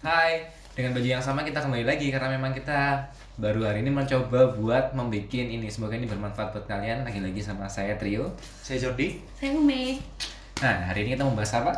Hai, 0.00 0.48
dengan 0.72 0.96
baju 0.96 1.04
yang 1.04 1.20
sama 1.20 1.44
kita 1.44 1.60
kembali 1.60 1.84
lagi 1.84 2.08
karena 2.08 2.32
memang 2.32 2.56
kita 2.56 3.04
baru 3.36 3.68
hari 3.68 3.84
ini 3.84 3.92
mencoba 3.92 4.56
buat 4.56 4.96
membuat 4.96 5.28
ini. 5.28 5.68
Semoga 5.68 5.92
ini 5.92 6.08
bermanfaat 6.08 6.56
buat 6.56 6.64
kalian. 6.64 7.04
Lagi-lagi 7.04 7.44
sama 7.44 7.68
saya 7.68 8.00
Trio. 8.00 8.32
Saya 8.64 8.80
Jordi. 8.80 9.20
Saya 9.36 9.52
Ume. 9.52 10.00
Nah, 10.64 10.88
hari 10.88 11.04
ini 11.04 11.20
kita 11.20 11.28
membahas 11.28 11.52
apa? 11.60 11.72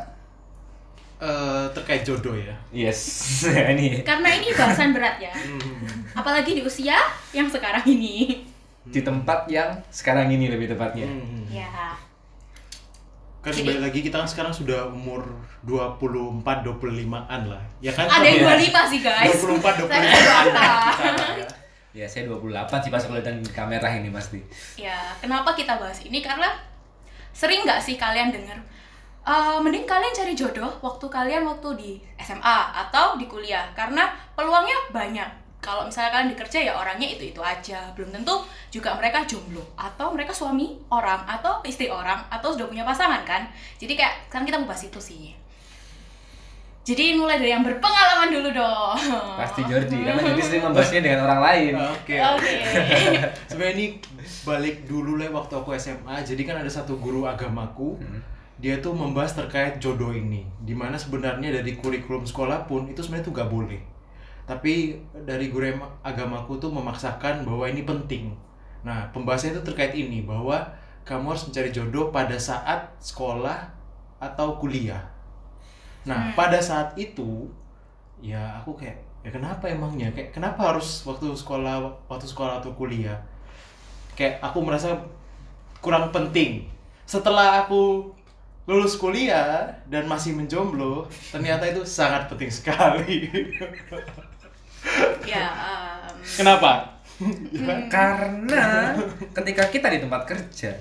Eh, 1.19 1.67
terkait 1.75 2.07
jodoh 2.07 2.39
ya. 2.39 2.55
Yes, 2.71 3.03
ini 3.75 4.07
Karena 4.07 4.39
ini 4.39 4.55
bahasan 4.55 4.95
berat 4.95 5.19
ya. 5.19 5.35
Apalagi 6.15 6.55
di 6.55 6.63
usia 6.63 7.03
yang 7.35 7.51
sekarang 7.51 7.83
ini. 7.91 8.47
di 8.83 9.03
tempat 9.03 9.51
yang 9.51 9.83
sekarang 9.91 10.31
ini 10.31 10.47
lebih 10.47 10.71
tepatnya. 10.71 11.11
Hmm. 11.11 11.43
Ya. 11.51 11.99
Kan 13.43 13.51
Jadi- 13.51 13.67
kembali 13.67 13.81
lagi 13.83 14.01
kita 14.01 14.17
kan 14.17 14.29
sekarang 14.29 14.55
sudah 14.55 14.87
umur 14.87 15.27
24 15.61 16.63
25-an 16.63 17.51
lah. 17.51 17.59
Ya 17.83 17.91
kan? 17.91 18.07
Ada 18.07 18.23
yang 18.23 18.39
Iya. 18.39 18.47
25 18.71 18.87
sih 18.87 19.01
guys. 19.03 19.35
24 19.35 19.83
Saya 19.83 19.83
25. 19.83 21.51
Ya, 21.93 22.09
saya 22.09 22.25
28 22.25 22.81
sih 22.81 22.89
pas 22.89 23.05
kelihatan 23.05 23.45
di 23.45 23.51
kamera 23.53 23.85
ini 23.91 24.09
pasti. 24.09 24.41
Ya, 24.79 24.97
kenapa 25.21 25.53
kita 25.53 25.77
bahas 25.77 26.01
ini? 26.01 26.25
Karena 26.25 26.49
sering 27.31 27.69
nggak 27.69 27.77
sih 27.79 28.01
kalian 28.01 28.33
dengar 28.33 28.57
"Eh, 29.23 29.59
mending 29.61 29.85
kalian 29.85 30.09
cari 30.11 30.33
jodoh 30.33 30.73
waktu 30.81 31.07
kalian 31.07 31.45
waktu 31.45 31.69
di 31.77 31.91
SMA 32.17 32.59
atau 32.73 33.15
di 33.15 33.27
kuliah 33.27 33.69
karena 33.73 34.09
peluangnya 34.33 34.75
banyak. 34.89 35.29
Kalau 35.63 35.87
misalnya 35.87 36.11
kalian 36.11 36.35
dikerja 36.35 36.59
ya 36.59 36.73
orangnya 36.75 37.07
itu-itu 37.07 37.39
aja. 37.39 37.87
Belum 37.95 38.11
tentu 38.11 38.43
juga 38.75 38.99
mereka 38.99 39.23
jomblo 39.23 39.63
atau 39.79 40.11
mereka 40.11 40.35
suami 40.35 40.75
orang 40.91 41.23
atau 41.23 41.63
istri 41.63 41.87
orang 41.87 42.19
atau 42.27 42.51
sudah 42.51 42.67
punya 42.67 42.83
pasangan 42.83 43.23
kan. 43.23 43.47
Jadi 43.79 43.95
kayak 43.95 44.27
sekarang 44.27 44.51
kita 44.51 44.59
mau 44.59 44.67
bahas 44.67 44.83
itu 44.83 44.99
sih. 44.99 45.39
Jadi 46.83 47.15
mulai 47.15 47.39
dari 47.39 47.55
yang 47.55 47.63
berpengalaman 47.63 48.35
dulu 48.35 48.51
dong. 48.59 48.99
Pasti 49.39 49.63
Jordi, 49.71 50.03
karena 50.03 50.19
Jordi 50.19 50.43
sering 50.43 50.67
membahasnya 50.67 50.99
dengan 50.99 51.31
orang 51.31 51.41
lain. 51.47 51.73
Oke. 51.79 52.19
Oke. 52.19 52.55
Sebenarnya 53.55 53.75
ini 53.79 53.87
balik 54.43 54.77
dulu 54.91 55.15
lah 55.15 55.31
waktu 55.31 55.63
aku 55.63 55.79
SMA. 55.79 56.27
Jadi 56.27 56.43
kan 56.43 56.59
ada 56.59 56.67
satu 56.67 56.99
guru 56.99 57.23
agamaku. 57.31 58.03
Hmm. 58.03 58.19
Dia 58.59 58.83
tuh 58.83 58.99
membahas 58.99 59.39
terkait 59.39 59.79
jodoh 59.79 60.11
ini. 60.11 60.43
Di 60.59 60.75
mana 60.75 60.99
sebenarnya 60.99 61.55
dari 61.55 61.79
kurikulum 61.79 62.27
sekolah 62.27 62.67
pun 62.67 62.91
itu 62.91 62.99
sebenarnya 62.99 63.31
tuh 63.31 63.35
gak 63.39 63.51
boleh. 63.51 63.92
Tapi 64.53 65.01
dari 65.25 65.49
guru 65.49 65.73
agamaku 66.05 66.61
tuh 66.61 66.69
memaksakan 66.69 67.49
bahwa 67.49 67.65
ini 67.65 67.89
penting. 67.89 68.37
Nah, 68.85 69.09
pembahasannya 69.17 69.57
itu 69.57 69.65
terkait 69.65 69.97
ini 69.97 70.29
bahwa 70.29 70.61
kamu 71.09 71.33
harus 71.33 71.49
mencari 71.49 71.73
jodoh 71.73 72.13
pada 72.13 72.37
saat 72.37 72.93
sekolah 73.01 73.73
atau 74.21 74.61
kuliah. 74.61 75.01
Nah, 76.05 76.29
Hmm. 76.29 76.37
pada 76.37 76.61
saat 76.61 76.93
itu 77.01 77.49
ya 78.21 78.61
aku 78.61 78.77
kayak 78.77 79.01
ya 79.25 79.31
kenapa 79.33 79.73
emangnya? 79.73 80.13
Kayak 80.13 80.37
kenapa 80.37 80.75
harus 80.77 81.01
waktu 81.09 81.33
sekolah 81.33 81.81
waktu 82.13 82.27
sekolah 82.29 82.61
atau 82.61 82.77
kuliah? 82.77 83.17
Kayak 84.13 84.45
aku 84.45 84.61
merasa 84.61 84.93
kurang 85.81 86.13
penting. 86.13 86.69
Setelah 87.09 87.65
aku 87.65 88.13
lulus 88.69 88.95
kuliah 89.01 89.67
dan 89.89 90.07
masih 90.07 90.37
menjomblo, 90.37 91.09
ternyata 91.33 91.67
itu 91.67 91.83
sangat 91.89 92.29
penting 92.31 92.51
sekali. 92.53 93.27
ya, 95.27 95.47
em, 95.51 96.15
kenapa? 96.37 96.93
Karena 97.93 98.97
ketika 99.31 99.65
kita 99.71 99.87
di 99.93 99.99
tempat 100.03 100.27
kerja, 100.27 100.75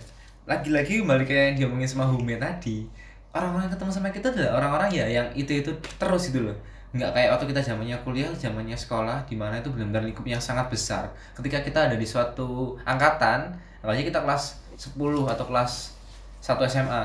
lagi-lagi 0.49 1.05
kembali 1.05 1.23
kayak 1.25 1.43
yang 1.53 1.57
diomongin 1.65 1.89
sama 1.89 2.09
Hume 2.09 2.41
tadi, 2.41 2.89
orang-orang 3.31 3.69
yang 3.69 3.73
ketemu 3.77 3.91
sama 3.93 4.09
kita 4.09 4.27
adalah 4.33 4.51
orang-orang 4.57 4.89
ya 4.91 5.05
yang 5.07 5.27
itu-itu 5.37 5.71
terus 6.01 6.33
gitu 6.33 6.49
loh. 6.49 6.57
Nggak 6.91 7.11
kayak 7.15 7.29
waktu 7.37 7.45
kita 7.55 7.61
zamannya 7.63 7.97
kuliah, 8.03 8.31
zamannya 8.35 8.75
sekolah, 8.75 9.23
di 9.23 9.39
mana 9.39 9.63
itu 9.63 9.71
benar-benar 9.71 10.03
lingkup 10.03 10.27
yang 10.27 10.43
sangat 10.43 10.67
besar. 10.67 11.07
Ketika 11.37 11.63
kita 11.63 11.87
ada 11.87 11.95
di 11.95 12.03
suatu 12.03 12.75
angkatan, 12.83 13.55
apalagi 13.79 14.11
kita 14.11 14.19
kelas 14.25 14.59
10 14.75 14.97
atau 15.29 15.45
kelas 15.47 15.95
1 16.43 16.67
SMA, 16.67 17.03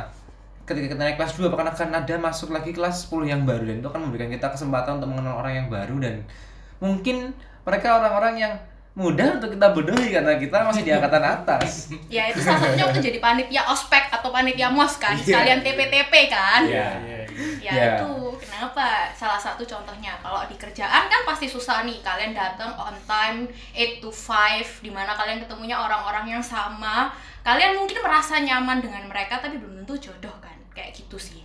ketika 0.66 0.86
kita 0.90 0.98
naik 0.98 1.14
kelas 1.14 1.38
2 1.38 1.46
bahkan 1.54 1.70
akan 1.70 1.94
ada 1.94 2.14
masuk 2.18 2.50
lagi 2.50 2.74
kelas 2.74 3.06
10 3.06 3.30
yang 3.30 3.46
baru 3.46 3.62
dan 3.70 3.78
itu 3.78 3.86
akan 3.86 4.10
memberikan 4.10 4.26
kita 4.34 4.50
kesempatan 4.50 4.98
untuk 4.98 5.14
mengenal 5.14 5.38
orang 5.38 5.62
yang 5.62 5.68
baru 5.70 6.02
dan 6.02 6.26
mungkin 6.78 7.32
mereka 7.62 7.98
orang-orang 7.98 8.34
yang 8.38 8.54
mudah 8.96 9.36
untuk 9.36 9.52
kita 9.52 9.76
bodohi 9.76 10.08
karena 10.08 10.40
kita 10.40 10.56
masih 10.64 10.80
di 10.80 10.92
angkatan 10.92 11.20
atas. 11.20 11.92
ya 12.16 12.32
itu 12.32 12.40
salah 12.40 12.64
satunya 12.64 12.84
waktu 12.88 13.00
jadi 13.04 13.18
panitia 13.20 13.62
ospek 13.68 14.08
atau 14.08 14.32
panitia 14.32 14.72
mos 14.72 14.96
kan, 14.96 15.12
Iya. 15.12 15.36
sekalian 15.36 15.60
TPTP 15.60 16.12
kan. 16.32 16.64
Iya. 16.64 16.88
Ya 17.60 17.72
Iya. 17.76 17.92
itu 18.00 18.08
kenapa? 18.40 19.12
Salah 19.12 19.36
satu 19.36 19.60
contohnya 19.68 20.16
kalau 20.24 20.48
di 20.48 20.56
kerjaan 20.56 21.12
kan 21.12 21.20
pasti 21.28 21.44
susah 21.44 21.84
nih 21.84 22.00
kalian 22.00 22.32
datang 22.32 22.72
on 22.80 22.96
time 23.04 23.44
8 23.76 24.00
to 24.00 24.08
5 24.08 24.80
di 24.80 24.88
mana 24.88 25.12
kalian 25.12 25.44
ketemunya 25.44 25.76
orang-orang 25.76 26.32
yang 26.32 26.40
sama. 26.40 27.12
Kalian 27.44 27.76
mungkin 27.76 28.00
merasa 28.00 28.40
nyaman 28.40 28.80
dengan 28.80 29.04
mereka 29.04 29.44
tapi 29.44 29.60
belum 29.60 29.84
tentu 29.84 30.08
jodoh 30.08 30.32
kan. 30.40 30.56
Kayak 30.72 30.96
gitu 30.96 31.20
sih. 31.20 31.44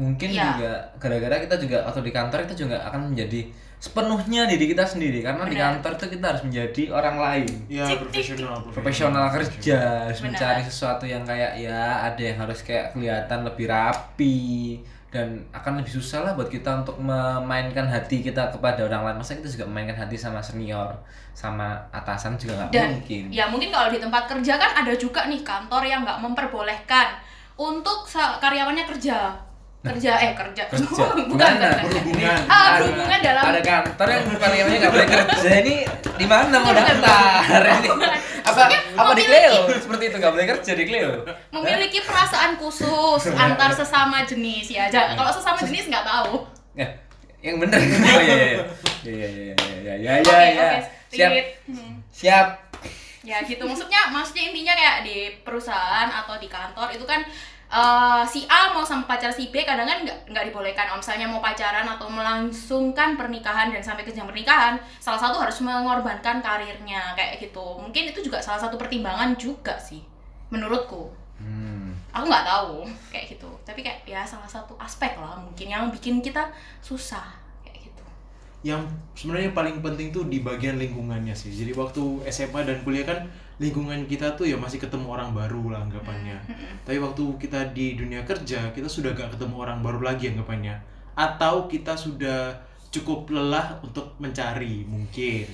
Mungkin 0.00 0.32
Iya. 0.32 0.56
juga 0.56 0.72
gara-gara 0.96 1.36
kita 1.36 1.60
juga 1.60 1.84
atau 1.84 2.00
di 2.00 2.08
kantor 2.08 2.48
kita 2.48 2.56
juga 2.56 2.76
akan 2.88 3.12
menjadi 3.12 3.52
sepenuhnya 3.78 4.50
diri 4.50 4.74
kita 4.74 4.82
sendiri 4.82 5.22
karena 5.22 5.46
di 5.46 5.54
Benar. 5.54 5.78
kantor 5.78 5.92
tuh 5.94 6.08
kita 6.10 6.24
harus 6.34 6.42
menjadi 6.42 6.82
orang 6.90 7.16
lain. 7.16 7.50
Ya, 7.70 7.86
profesional, 7.94 8.58
Profesional 8.74 9.26
kerja, 9.30 9.78
harus 10.10 10.20
mencari 10.20 10.62
sesuatu 10.66 11.06
yang 11.06 11.22
kayak 11.22 11.54
ya 11.54 12.10
ada 12.10 12.18
yang 12.18 12.38
harus 12.42 12.66
kayak 12.66 12.90
kelihatan 12.90 13.46
lebih 13.46 13.70
rapi 13.70 14.82
dan 15.08 15.40
akan 15.56 15.80
lebih 15.80 15.94
susah 15.94 16.20
lah 16.20 16.32
buat 16.36 16.52
kita 16.52 16.84
untuk 16.84 17.00
memainkan 17.00 17.88
hati 17.88 18.20
kita 18.20 18.52
kepada 18.52 18.84
orang 18.84 19.08
lain. 19.08 19.16
Masa 19.22 19.38
kita 19.38 19.48
juga 19.48 19.64
memainkan 19.70 19.96
hati 19.96 20.18
sama 20.20 20.42
senior, 20.42 20.92
sama 21.32 21.78
atasan 21.94 22.36
juga 22.36 22.58
nggak 22.60 22.74
Dan 22.74 22.88
mungkin. 22.98 23.22
ya 23.32 23.48
mungkin 23.48 23.70
kalau 23.72 23.88
di 23.88 24.02
tempat 24.02 24.26
kerja 24.28 24.58
kan 24.58 24.84
ada 24.84 24.92
juga 24.98 25.24
nih 25.30 25.40
kantor 25.40 25.82
yang 25.86 26.02
nggak 26.04 26.18
memperbolehkan 26.20 27.14
untuk 27.56 28.04
karyawannya 28.10 28.84
kerja. 28.84 29.47
Kerja 29.78 30.12
eh 30.18 30.32
kerja. 30.34 30.62
Kerja. 30.66 31.04
Bukan 31.30 31.38
Gimana? 31.48 31.68
kerja. 31.70 31.86
Berhubungan. 31.86 32.38
Ah, 32.44 32.58
Ada- 32.68 32.78
berhubungan 32.82 33.18
dalam 33.20 33.42
ada 33.44 33.60
kantor 33.62 34.06
yang 34.08 34.22
karyawannya 34.28 34.76
nggak 34.76 34.92
boleh 34.92 35.08
kerja 35.08 35.50
ini 35.56 35.74
di 36.18 36.26
mana 36.26 36.56
mau 36.56 36.66
Bukan, 36.68 36.84
daftar 36.98 37.62
ini 37.62 37.88
bukan. 37.88 38.10
apa 38.42 38.60
apa 38.96 39.12
di 39.12 39.22
Cleo 39.22 39.56
seperti 39.70 40.04
itu 40.04 40.16
nggak 40.18 40.32
boleh 40.32 40.46
kerja 40.48 40.72
di 40.72 40.84
Cleo 40.84 41.10
memiliki 41.52 41.98
perasaan 42.00 42.56
khusus 42.56 43.30
antar 43.30 43.70
sesama 43.70 44.24
jenis 44.24 44.66
ya. 44.68 44.90
Kalau 44.90 45.30
sesama 45.30 45.60
jenis 45.60 45.86
nggak 45.86 46.02
tahu. 46.02 46.42
ya 46.74 46.88
yang 47.38 47.56
bener 47.56 47.78
oh 48.08 48.20
iya 48.20 48.34
iya 48.34 48.58
iya 49.06 49.28
iya 49.30 49.54
iya 49.54 49.94
iya 49.94 49.94
iya 49.94 50.12
Oke, 50.18 50.26
iya 50.26 50.48
iya 50.50 50.66
oke, 50.66 50.78
siap. 51.08 51.30
Hmm. 51.66 51.92
siap 52.10 52.46
Ya 53.20 53.44
gitu. 53.44 53.60
Maksudnya 53.62 54.08
maksudnya 54.08 54.48
intinya 54.48 54.72
kayak 54.72 54.96
di 55.04 55.16
perusahaan 55.42 56.08
atau 56.08 56.34
di 56.34 56.48
kantor 56.48 56.88
itu 56.90 57.04
kan 57.04 57.20
eh, 57.68 58.22
si 58.24 58.44
A 58.48 58.72
mau 58.72 58.84
sama 58.84 59.04
pacar 59.04 59.32
si 59.32 59.52
B 59.52 59.64
kadang 59.64 59.84
kan 59.84 60.04
nggak 60.04 60.32
nggak 60.32 60.44
dibolehkan. 60.52 60.88
Om 60.92 61.00
misalnya 61.00 61.26
mau 61.28 61.40
pacaran 61.40 61.86
atau 61.88 62.08
melangsungkan 62.08 63.16
pernikahan 63.16 63.72
dan 63.72 63.80
sampai 63.84 64.04
ke 64.04 64.12
jenjang 64.12 64.28
pernikahan, 64.28 64.76
salah 65.00 65.20
satu 65.20 65.40
harus 65.40 65.56
mengorbankan 65.64 66.40
karirnya 66.44 67.16
kayak 67.16 67.40
gitu. 67.40 67.80
Mungkin 67.80 68.12
itu 68.12 68.20
juga 68.24 68.40
salah 68.40 68.60
satu 68.60 68.76
pertimbangan 68.76 69.36
juga 69.40 69.76
sih, 69.80 70.04
menurutku. 70.52 71.08
hmm. 71.40 72.12
Aku 72.12 72.24
nggak 72.24 72.46
tahu 72.48 72.88
kayak 73.12 73.36
gitu. 73.36 73.48
Tapi 73.64 73.84
kayak 73.84 74.04
ya 74.08 74.24
salah 74.24 74.48
satu 74.48 74.74
aspek 74.80 75.16
lah 75.20 75.36
mungkin 75.36 75.68
yang 75.68 75.92
bikin 75.92 76.24
kita 76.24 76.48
susah. 76.80 77.47
Yang 78.60 78.82
sebenarnya 79.14 79.54
paling 79.54 79.78
penting 79.78 80.10
tuh 80.10 80.26
di 80.26 80.42
bagian 80.42 80.76
lingkungannya 80.76 81.30
sih. 81.30 81.54
Jadi 81.54 81.70
waktu 81.72 82.02
SMA 82.26 82.66
dan 82.66 82.82
kuliah 82.82 83.06
kan 83.06 83.22
lingkungan 83.58 84.06
kita 84.06 84.34
tuh 84.34 84.46
ya 84.46 84.58
masih 84.58 84.82
ketemu 84.82 85.06
orang 85.08 85.30
baru 85.30 85.70
lah 85.70 85.80
anggapannya. 85.86 86.38
Tapi 86.82 86.98
waktu 86.98 87.22
kita 87.38 87.70
di 87.70 87.94
dunia 87.94 88.26
kerja 88.26 88.70
kita 88.70 88.86
sudah 88.86 89.14
gak 89.14 89.38
ketemu 89.38 89.54
orang 89.62 89.78
baru 89.78 90.02
lagi 90.02 90.30
anggapannya. 90.30 90.74
Atau 91.14 91.66
kita 91.66 91.94
sudah 91.94 92.50
cukup 92.90 93.30
lelah 93.30 93.78
untuk 93.78 94.18
mencari 94.18 94.82
mungkin. 94.86 95.46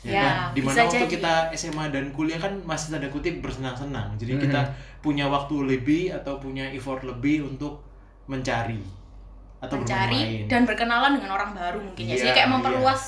Ya, 0.00 0.08
Ya, 0.08 0.22
kan? 0.24 0.34
Di 0.56 0.60
mana 0.64 0.88
waktu 0.88 1.04
jadi. 1.04 1.12
kita 1.12 1.34
SMA 1.52 1.92
dan 1.92 2.08
kuliah 2.08 2.40
kan 2.40 2.56
masih 2.64 2.96
tanda 2.96 3.12
kutip 3.12 3.44
bersenang-senang. 3.44 4.16
Jadi 4.16 4.32
Mhm. 4.32 4.42
kita 4.48 4.60
punya 5.04 5.28
waktu 5.28 5.76
lebih 5.76 6.08
atau 6.16 6.40
punya 6.40 6.64
effort 6.72 7.04
lebih 7.04 7.44
untuk 7.44 7.84
mencari 8.24 8.80
atau 9.60 9.76
Mencari 9.76 10.48
dan 10.48 10.64
berkenalan 10.64 11.20
dengan 11.20 11.36
orang 11.36 11.52
baru 11.52 11.78
mungkin 11.84 12.04
ya. 12.08 12.16
Iya, 12.16 12.20
Jadi 12.24 12.30
kayak 12.32 12.48
iya. 12.48 12.54
memperluas 12.56 13.02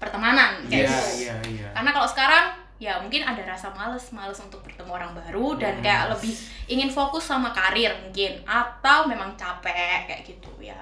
pertemanan 0.00 0.50
kayak 0.66 0.88
Iya, 0.88 0.88
gitu. 0.88 1.04
iya, 1.20 1.34
iya. 1.44 1.68
Karena 1.76 1.90
kalau 1.92 2.08
sekarang 2.08 2.44
ya 2.78 2.94
mungkin 3.02 3.26
ada 3.26 3.42
rasa 3.42 3.68
males 3.74 4.06
males 4.14 4.38
untuk 4.38 4.62
bertemu 4.62 4.86
orang 4.86 5.10
baru 5.10 5.58
dan 5.58 5.82
kayak 5.82 6.14
lebih 6.14 6.30
ingin 6.70 6.86
fokus 6.86 7.26
sama 7.26 7.50
karir 7.50 7.90
mungkin 8.06 8.38
atau 8.46 9.10
memang 9.10 9.34
capek 9.34 10.06
kayak 10.06 10.22
gitu 10.22 10.46
ya 10.62 10.78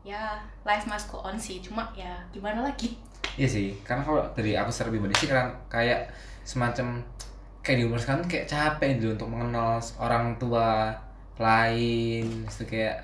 ya 0.00 0.40
life 0.64 0.88
must 0.88 1.12
go 1.12 1.20
on 1.20 1.36
sih 1.36 1.60
cuma 1.60 1.84
ya 1.92 2.16
gimana 2.32 2.64
lagi 2.64 2.96
Iya 3.38 3.46
sih, 3.46 3.68
karena 3.86 4.02
kalau 4.02 4.24
dari 4.34 4.58
aku 4.58 4.72
secara 4.74 4.90
pribadi 4.90 5.14
sih 5.14 5.28
kan 5.30 5.54
kayak 5.70 6.10
semacam 6.42 6.98
kayak 7.62 7.78
di 7.78 7.84
umur 7.86 8.00
sekarang 8.00 8.26
kayak 8.26 8.48
capek 8.50 8.98
dulu 8.98 9.12
untuk 9.14 9.30
mengenal 9.30 9.78
orang 10.02 10.34
tua 10.40 10.90
lain, 11.38 12.26
itu 12.44 12.64
kayak 12.66 12.96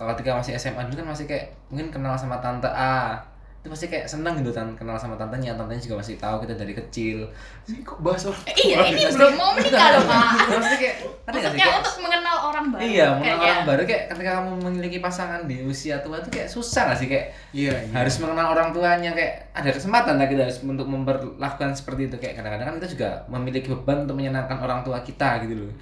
kalau 0.00 0.16
ketika 0.16 0.32
masih 0.34 0.56
SMA 0.56 0.80
dulu 0.82 0.96
kan 0.98 1.08
masih 1.10 1.26
kayak 1.26 1.52
mungkin 1.68 1.92
kenal 1.92 2.16
sama 2.16 2.40
tante 2.40 2.64
A, 2.66 3.20
itu 3.60 3.68
pasti 3.68 3.86
kayak 3.86 4.08
senang 4.08 4.32
gitu 4.34 4.48
kan 4.50 4.72
kenal 4.72 4.96
sama 4.96 5.12
tantenya 5.14 5.52
tantenya 5.52 5.76
juga 5.78 6.00
masih 6.00 6.16
tahu 6.16 6.40
kita 6.40 6.56
dari 6.56 6.72
kecil 6.72 7.28
Ini 7.62 7.84
kok 7.84 8.00
bahas 8.00 8.24
orang 8.24 8.40
Eh, 8.46 8.56
iya 8.64 8.76
ini 8.88 9.04
belum 9.04 9.36
mau 9.36 9.52
menikah 9.52 9.88
loh 9.92 10.08
kak 10.08 10.28
Maksudnya 10.48 10.78
kayak 10.80 10.96
maksudnya 11.28 11.52
Kayak- 11.60 11.78
untuk 11.78 11.96
mengenal 12.00 12.36
orang 12.42 12.64
baru 12.66 12.80
Iya, 12.80 13.06
mengenal 13.10 13.20
kayaknya. 13.20 13.44
orang 13.52 13.66
baru 13.68 13.82
kayak 13.84 14.02
ketika 14.08 14.30
kamu 14.32 14.50
memiliki 14.64 14.98
pasangan 14.98 15.40
di 15.44 15.56
usia 15.60 16.00
tua 16.00 16.16
tuh 16.18 16.32
kayak 16.32 16.48
susah 16.48 16.82
gak 16.88 16.96
sih 16.96 17.08
kayak 17.12 17.26
Iya, 17.52 17.74
iya. 17.76 17.92
harus 17.92 18.14
mengenal 18.16 18.46
orang 18.48 18.68
tuanya 18.72 19.10
kayak 19.12 19.52
ada 19.52 19.70
kesempatan 19.70 20.16
lah 20.16 20.26
kita 20.26 20.40
harus 20.40 20.58
untuk 20.62 20.88
memperlakukan 20.88 21.70
seperti 21.70 22.08
itu 22.08 22.16
kayak 22.16 22.34
kadang-kadang 22.34 22.64
kan 22.66 22.74
kita 22.80 22.88
juga 22.90 23.08
memiliki 23.28 23.68
beban 23.68 24.08
untuk 24.08 24.16
menyenangkan 24.16 24.56
orang 24.56 24.80
tua 24.80 25.04
kita 25.04 25.36
gitu 25.44 25.60
loh. 25.60 25.72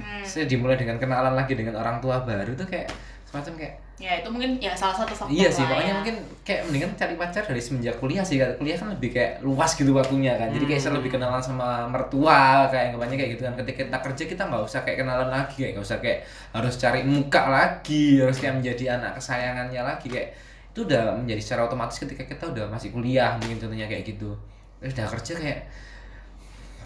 Hmm. 0.00 0.24
Saya 0.24 0.48
dimulai 0.48 0.74
dengan 0.74 0.96
kenalan 0.96 1.36
lagi 1.36 1.52
dengan 1.52 1.76
orang 1.76 2.00
tua 2.00 2.16
baru 2.18 2.56
tuh 2.56 2.64
kayak 2.64 2.88
semacam 3.26 3.54
kayak 3.58 3.74
ya 3.96 4.20
itu 4.20 4.28
mungkin 4.28 4.60
ya 4.60 4.76
salah 4.76 4.92
satu 4.92 5.16
faktor 5.16 5.32
iya 5.32 5.48
sih 5.48 5.64
lah 5.64 5.72
makanya 5.72 5.88
ya. 5.88 5.96
mungkin 6.04 6.16
kayak 6.44 6.60
mendingan 6.68 6.90
cari 7.00 7.14
pacar 7.16 7.42
dari 7.48 7.62
semenjak 7.64 7.96
kuliah 7.96 8.20
sih 8.20 8.36
kuliah 8.60 8.76
kan 8.76 8.92
lebih 8.92 9.08
kayak 9.16 9.40
luas 9.40 9.72
gitu 9.72 9.88
waktunya 9.96 10.36
kan. 10.36 10.52
Jadi 10.52 10.64
kayak 10.68 10.80
saya 10.84 10.92
lebih 11.00 11.16
kenalan 11.16 11.40
sama 11.40 11.88
mertua 11.88 12.68
kayak 12.68 12.92
anggapannya 12.92 13.16
kayak 13.16 13.30
gitu 13.34 13.42
kan. 13.48 13.54
Ketika 13.56 13.88
kita 13.88 13.98
kerja 14.04 14.24
kita 14.36 14.42
nggak 14.52 14.62
usah 14.68 14.80
kayak 14.84 14.98
kenalan 15.00 15.28
lagi 15.32 15.56
kayak 15.64 15.72
nggak 15.80 15.86
usah 15.88 15.98
kayak 16.04 16.18
harus 16.52 16.74
cari 16.76 17.00
muka 17.08 17.42
lagi 17.48 18.20
harus 18.20 18.36
kayak 18.36 18.54
menjadi 18.60 18.84
anak 19.00 19.16
kesayangannya 19.16 19.80
lagi 19.80 20.06
kayak 20.12 20.28
itu 20.76 20.84
udah 20.84 21.16
menjadi 21.16 21.40
secara 21.40 21.60
otomatis 21.64 21.96
ketika 21.96 22.28
kita 22.28 22.52
udah 22.52 22.68
masih 22.68 22.92
kuliah 22.92 23.32
mungkin 23.40 23.56
contohnya 23.56 23.88
kayak 23.88 24.04
gitu. 24.04 24.36
Terus 24.76 24.92
udah 24.92 25.08
kerja 25.08 25.32
kayak 25.40 25.60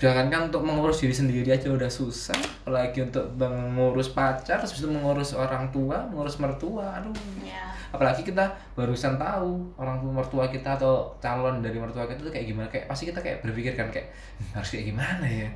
jangan 0.01 0.33
kan 0.33 0.41
untuk 0.49 0.65
mengurus 0.65 1.05
diri 1.05 1.13
sendiri 1.13 1.53
aja 1.53 1.69
udah 1.69 1.87
susah 1.93 2.41
apalagi 2.65 3.05
untuk 3.05 3.29
mengurus 3.37 4.17
pacar 4.17 4.57
terus 4.57 4.81
itu 4.81 4.89
mengurus 4.89 5.37
orang 5.37 5.69
tua 5.69 6.09
mengurus 6.09 6.41
mertua 6.41 6.99
aduh. 6.99 7.13
Ya 7.45 7.71
apalagi 7.91 8.23
kita 8.23 8.47
barusan 8.79 9.19
tahu 9.19 9.67
orang 9.75 9.99
tua 9.99 10.13
mertua 10.23 10.47
kita 10.47 10.79
atau 10.79 11.11
calon 11.19 11.59
dari 11.59 11.75
mertua 11.75 12.07
kita 12.07 12.23
tuh 12.23 12.31
kayak 12.31 12.47
gimana 12.47 12.69
kayak 12.71 12.87
pasti 12.87 13.11
kita 13.11 13.19
kayak 13.19 13.43
berpikir 13.43 13.75
kan 13.75 13.91
kayak 13.91 14.07
"Hmm, 14.39 14.63
harus 14.63 14.69
kayak 14.71 14.87
gimana 14.95 15.27
ya? 15.27 15.49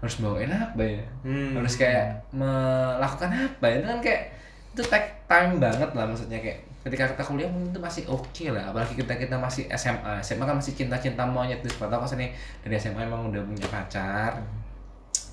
Harus 0.00 0.16
bawain 0.22 0.48
apa 0.54 0.80
ya? 0.80 1.02
Hmm. 1.26 1.52
harus 1.58 1.74
kayak 1.76 2.06
melakukan 2.30 3.30
apa 3.34 3.64
ya? 3.66 3.74
Itu 3.82 3.86
kan 3.90 4.00
kayak 4.00 4.22
itu 4.70 4.82
take 4.86 5.08
time 5.26 5.58
banget 5.58 5.90
lah 5.90 6.06
maksudnya 6.06 6.38
kayak 6.38 6.62
ketika 6.80 7.12
kita 7.12 7.20
kuliah 7.20 7.50
mungkin 7.52 7.76
itu 7.76 7.80
masih 7.80 8.02
oke 8.08 8.44
lah 8.48 8.72
apalagi 8.72 8.96
kita 8.96 9.12
kita 9.20 9.36
masih 9.36 9.68
SMA 9.76 10.16
SMA 10.24 10.48
kan 10.48 10.56
masih 10.56 10.72
cinta 10.72 10.96
cinta 10.96 11.28
monyet 11.28 11.60
terus 11.60 11.76
tahu 11.76 11.92
pas 11.92 12.12
ini 12.16 12.32
dari 12.64 12.76
SMA 12.80 13.04
emang 13.04 13.28
udah 13.28 13.42
punya 13.44 13.68
pacar. 13.68 14.40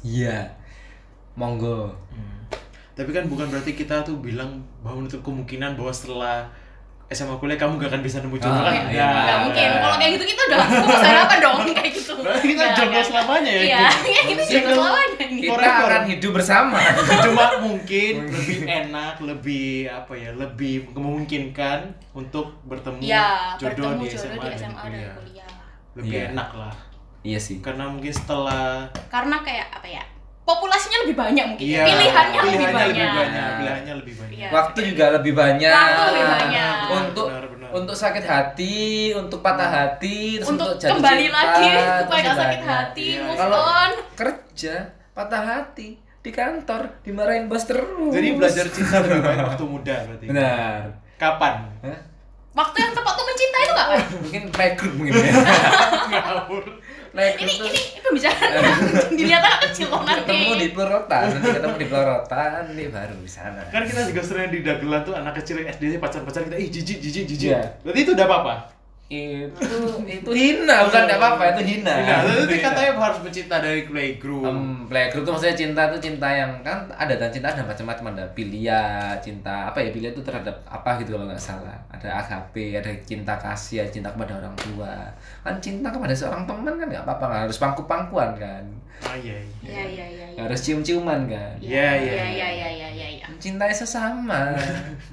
Iya. 0.04 0.44
Monggo. 1.38 1.94
Hmm. 2.12 2.38
Tapi 2.98 3.14
kan 3.14 3.30
bukan 3.30 3.48
berarti 3.48 3.78
kita 3.78 4.02
tuh 4.02 4.18
bilang 4.20 4.58
bahwa 4.82 5.06
menutup 5.06 5.22
kemungkinan 5.22 5.78
bahwa 5.78 5.94
setelah 5.94 6.50
SMA 7.10 7.36
kuliah 7.36 7.56
kamu 7.56 7.78
gak 7.78 7.88
akan 7.88 8.02
bisa 8.02 8.20
nemu 8.20 8.36
jodoh 8.36 8.52
Ah, 8.58 8.68
kan? 8.68 8.84
iya. 8.88 9.08
nggak 9.18 9.38
mungkin 9.42 9.70
kalau 9.78 9.96
kayak 9.96 10.12
gitu 10.14 10.26
kita 10.28 10.42
udah 10.44 10.60
putus 10.68 11.02
harapan 11.02 11.38
dong 11.40 11.60
kayak 11.78 11.92
gitu 11.94 12.14
Berarti 12.18 12.46
kita 12.50 12.64
jomblo 12.70 12.92
nggak, 12.92 13.06
selamanya 13.06 13.52
ya? 13.52 13.62
iya 13.64 13.80
ya 13.88 14.22
kita 14.26 14.42
jomblo 14.42 14.44
Single. 14.44 14.76
selamanya 14.76 15.08
nih 15.24 15.40
kita 15.40 15.52
Forever. 15.54 15.88
akan 15.88 16.04
hidup 16.06 16.32
bersama 16.34 16.78
Cuma 17.26 17.44
mungkin 17.60 18.14
lebih 18.28 18.58
enak, 18.62 19.14
lebih 19.22 19.68
apa 19.88 20.14
ya, 20.14 20.30
lebih 20.34 20.74
memungkinkan 20.92 21.80
untuk 22.12 22.46
bertemu 22.64 23.00
ya 23.02 23.56
jodoh 23.56 23.72
bertemu 23.88 24.02
di 24.02 24.08
jodoh 24.10 24.20
SMA, 24.20 24.44
di 24.44 24.50
SMA 24.54 24.60
dan 24.60 24.72
kuliah. 24.78 25.14
kuliah 25.14 25.50
Lebih 25.96 26.12
Iya. 26.14 26.26
enak 26.30 26.50
lah. 26.54 26.74
iya 27.22 27.40
sih 27.40 27.58
Karena 27.58 27.84
mungkin 27.86 28.12
setelah 28.12 28.84
karena 29.08 29.40
kayak 29.42 29.68
apa 29.72 29.88
ya 29.88 30.04
populasinya 30.48 31.04
lebih 31.04 31.16
banyak 31.18 31.46
mungkin 31.46 31.66
ya. 31.66 31.72
Iya, 31.74 31.84
pilihannya, 31.86 32.40
lebih 32.40 32.48
pilihannya 32.54 32.72
banyak, 32.72 32.96
lebih 32.96 33.20
banyak, 33.20 33.50
pilihannya 33.54 33.94
lebih 33.94 34.14
banyak. 34.16 34.36
Iya. 34.38 34.50
waktu 34.50 34.80
juga 34.86 35.06
lebih 35.12 35.34
banyak 35.34 35.74
Waktu 35.74 36.02
lebih 36.08 36.26
banyak. 36.30 36.76
untuk 36.90 37.28
Benar, 37.28 37.46
benar. 37.50 37.70
untuk 37.74 37.96
sakit 37.98 38.24
hati 38.24 38.78
untuk 39.14 39.40
patah 39.42 39.68
hati 39.70 40.18
terus 40.38 40.48
untuk 40.48 40.70
jatuh 40.74 40.96
kembali 40.96 41.26
cinta, 41.26 41.36
lagi 41.38 41.68
supaya 42.00 42.20
nggak 42.24 42.38
sakit 42.38 42.60
banyak. 42.60 42.72
hati 42.72 43.08
Iya. 43.10 43.22
move 43.22 43.38
Kalau- 43.38 43.64
on 43.68 43.92
kerja 44.16 44.76
patah 45.12 45.44
hati 45.44 45.88
di 46.18 46.32
kantor 46.32 46.82
dimarahin 47.02 47.46
bos 47.46 47.64
terus 47.64 47.88
Jadi 48.10 48.28
belajar 48.34 48.66
cinta 48.70 49.00
lebih 49.00 49.20
baik 49.22 49.40
waktu 49.44 49.64
muda 49.66 49.96
berarti. 50.06 50.26
benar 50.26 50.80
Kapan? 51.18 51.54
Hah? 51.82 52.00
waktu 52.54 52.78
yang 52.80 52.92
tepat 52.92 53.12
untuk 53.12 53.28
mencintai 53.28 53.62
itu 53.62 53.74
nggak 53.74 53.88
Pak? 53.88 54.00
mungkin 54.18 54.44
playgroup 54.50 54.94
mungkin 54.96 55.14
ya 55.14 55.30
Playgroup 57.12 57.44
ini 57.48 57.54
tuh 57.60 57.68
ini 57.70 58.00
pembicaraan 58.04 58.50
yang 58.52 58.80
dilihat 59.20 59.42
anak 59.44 59.60
kecil 59.70 59.88
loh 59.92 60.02
nanti 60.04 60.22
ketemu 60.24 60.52
di 60.58 60.68
pelorotan 60.72 61.24
nanti 61.34 61.50
ketemu 61.56 61.76
di 61.78 61.88
pelorotan 61.88 62.64
nih 62.76 62.88
baru 62.92 63.16
di 63.20 63.32
sana 63.32 63.62
Kan 63.68 63.82
kita 63.88 64.02
juga 64.08 64.22
sering 64.24 64.50
di 64.54 64.60
dagelan 64.64 65.02
tuh 65.04 65.14
anak 65.16 65.34
kecil 65.42 65.62
yang 65.62 65.70
SD 65.74 66.00
pacar-pacar 66.00 66.42
kita, 66.48 66.58
ih 66.58 66.70
jijik 66.72 66.98
jijik 67.04 67.24
jijik. 67.28 67.50
Iya. 67.52 67.62
Berarti 67.84 68.00
itu 68.06 68.12
udah 68.16 68.26
apa-apa? 68.26 68.77
Itu 69.08 69.80
itu 70.04 70.30
hina 70.36 70.84
bukan 70.84 71.08
tidak 71.08 71.16
apa-apa 71.24 71.56
itu 71.56 71.80
hina. 71.80 71.96
Hina. 71.96 72.28
itu 72.44 72.60
katanya 72.60 72.92
harus 73.00 73.24
mencinta 73.24 73.56
dari 73.64 73.88
playgroup. 73.88 74.44
Em, 74.44 74.84
playgroup 74.84 75.24
tuh 75.24 75.32
maksudnya 75.32 75.56
cinta 75.56 75.88
tuh 75.88 76.00
cinta 76.04 76.28
yang 76.28 76.52
kan 76.60 76.84
ada 76.92 77.16
dan 77.16 77.32
cinta 77.32 77.48
ada 77.56 77.64
macam-macam 77.64 78.12
ada 78.12 78.28
pilia 78.36 79.16
cinta 79.24 79.72
apa 79.72 79.80
ya 79.80 79.96
pilia 79.96 80.12
itu 80.12 80.20
terhadap 80.20 80.60
apa 80.68 81.00
gitu 81.00 81.16
kalau 81.16 81.24
nggak 81.24 81.40
salah. 81.40 81.80
Ada 81.88 82.20
AKP 82.20 82.84
ada 82.84 82.92
cinta 83.08 83.40
kasih 83.40 83.88
ada 83.88 83.92
cinta 83.96 84.12
kepada 84.12 84.44
orang 84.44 84.56
tua. 84.60 85.08
Kan 85.40 85.56
cinta 85.64 85.88
kepada 85.88 86.12
seorang 86.12 86.44
teman 86.44 86.76
kan 86.76 86.88
nggak 86.92 87.08
apa-apa 87.08 87.24
nggak 87.32 87.42
harus 87.48 87.58
pangku-pangkuan 87.64 88.36
kan. 88.36 88.64
Ah 89.08 89.16
iya 89.16 89.40
iya. 89.64 89.72
iya 89.72 89.84
iya 89.88 90.06
iya 90.20 90.27
harus 90.46 90.60
cium-ciuman 90.62 91.26
kan? 91.26 91.58
Iya, 91.58 91.90
iya, 91.98 92.14
iya 92.14 92.14
iya. 92.14 92.26
iya 92.30 92.48
iya 92.52 92.70
iya 92.70 92.88
iya. 92.92 93.08
Iya 93.18 93.26
mencintai 93.28 93.74
sesama. 93.74 94.50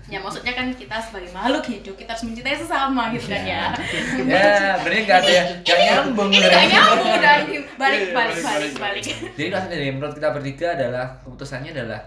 Ya 0.04 0.20
maksudnya 0.20 0.52
kan 0.52 0.68
kita 0.68 1.00
sebagai 1.00 1.32
makhluk 1.32 1.64
hidup 1.64 1.96
kita 1.96 2.12
harus 2.12 2.28
mencintai 2.28 2.54
sesama 2.60 3.08
gitu 3.16 3.32
kan 3.32 3.42
ya. 3.42 3.72
Ya 4.20 4.76
berarti 4.84 5.00
nggak 5.08 5.18
ada 5.24 5.30
yang 5.32 5.48
nggak 5.64 5.78
nyambung 5.80 6.30
ini 6.30 6.44
gak 6.44 6.66
nyambung 6.70 7.08
udah 7.08 7.34
balik 7.34 7.48
Iya, 7.48 7.60
balik 7.74 7.74
balik, 7.80 8.04
balik 8.12 8.42
balik, 8.44 8.72
balik. 8.78 9.04
Jadi 9.34 9.48
rasanya 9.48 9.76
dari 9.80 9.90
menurut 9.90 10.14
kita 10.14 10.28
bertiga 10.30 10.66
adalah 10.76 11.06
keputusannya 11.24 11.70
adalah 11.72 12.00